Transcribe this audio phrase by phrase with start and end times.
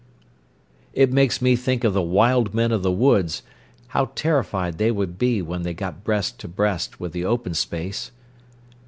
[0.93, 3.43] "It makes me think of the wild men of the woods,
[3.89, 8.09] how terrified they would be when they got breast to breast with the open space."